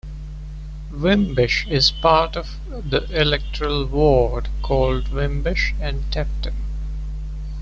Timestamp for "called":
4.63-5.09